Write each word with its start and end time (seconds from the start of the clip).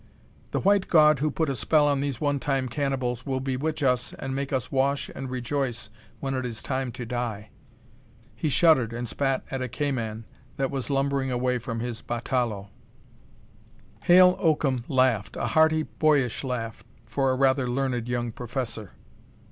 "The 0.49 0.61
white 0.61 0.87
god 0.87 1.19
who 1.19 1.29
put 1.29 1.47
a 1.47 1.53
spell 1.53 1.87
on 1.87 2.01
these 2.01 2.19
one 2.19 2.39
time 2.39 2.67
cannibals 2.67 3.23
will 3.23 3.39
bewitch 3.39 3.83
us 3.83 4.13
and 4.15 4.33
make 4.35 4.51
us 4.51 4.71
wash 4.71 5.09
and 5.13 5.29
rejoice 5.29 5.91
when 6.19 6.33
it 6.33 6.43
is 6.43 6.63
time 6.63 6.91
to 6.93 7.05
die." 7.05 7.51
He 8.35 8.49
shuddered 8.49 8.93
and 8.93 9.07
spat 9.07 9.43
at 9.51 9.61
a 9.61 9.67
cayman 9.69 10.25
that 10.57 10.71
was 10.71 10.89
lumbering 10.89 11.29
away 11.29 11.59
from 11.59 11.81
his 11.81 12.01
batalõe. 12.01 12.69
Hale 14.05 14.35
Oakham 14.39 14.85
laughed, 14.87 15.35
a 15.35 15.45
hearty 15.45 15.83
boyish 15.83 16.43
laugh 16.43 16.83
for 17.05 17.29
a 17.29 17.35
rather 17.35 17.69
learned 17.69 18.07
young 18.09 18.31
professor. 18.31 18.93